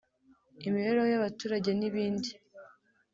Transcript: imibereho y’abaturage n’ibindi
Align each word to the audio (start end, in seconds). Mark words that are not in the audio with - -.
imibereho 0.67 1.07
y’abaturage 1.13 1.69
n’ibindi 1.79 2.29